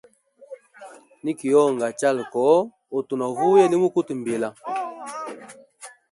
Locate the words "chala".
1.99-2.23